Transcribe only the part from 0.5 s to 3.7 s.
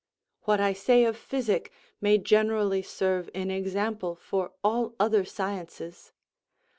I say of physic may generally serve in